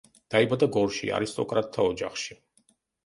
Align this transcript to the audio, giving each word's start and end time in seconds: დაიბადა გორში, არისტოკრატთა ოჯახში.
დაიბადა 0.35 0.69
გორში, 0.77 1.11
არისტოკრატთა 1.17 1.89
ოჯახში. 1.93 2.39